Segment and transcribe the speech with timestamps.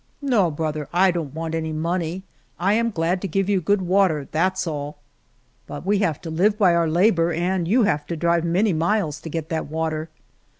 [0.19, 2.23] No, brother, I don't want any money,
[2.59, 4.97] I am glad to give you good water, that's all."
[5.67, 8.07] But we all have to live by our labor, and 147 El Toboso you have
[8.07, 10.09] to drive many miles to get that water."